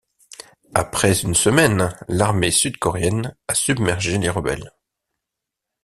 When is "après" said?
0.73-1.19